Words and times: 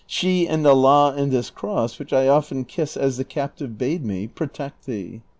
She 0.07 0.47
and 0.47 0.65
Allah 0.65 1.13
and 1.15 1.31
this 1.31 1.51
cross, 1.51 1.99
which 1.99 2.11
I 2.11 2.27
often 2.27 2.65
kiss 2.65 2.97
as 2.97 3.17
the 3.17 3.23
captive 3.23 3.77
bade 3.77 4.03
me, 4.03 4.25
protect 4.25 4.87
thee." 4.87 5.21